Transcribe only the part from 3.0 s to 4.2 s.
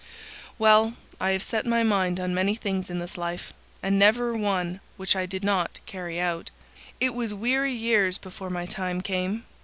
life, and